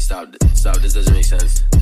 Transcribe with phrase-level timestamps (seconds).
[0.00, 0.76] stop, stop.
[0.78, 1.75] This doesn't make sense.